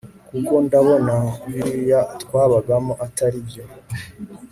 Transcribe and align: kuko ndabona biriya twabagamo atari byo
kuko 0.29 0.53
ndabona 0.65 1.13
biriya 1.51 2.01
twabagamo 2.21 2.93
atari 3.05 3.39
byo 3.47 3.63